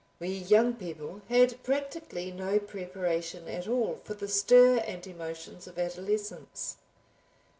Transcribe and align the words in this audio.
We 0.19 0.29
young 0.29 0.73
people 0.73 1.21
had 1.29 1.61
practically 1.61 2.31
no 2.31 2.57
preparation 2.57 3.47
at 3.47 3.67
all 3.67 3.97
for 4.03 4.15
the 4.15 4.27
stir 4.27 4.77
and 4.79 5.05
emotions 5.05 5.67
of 5.67 5.77
adolescence. 5.77 6.77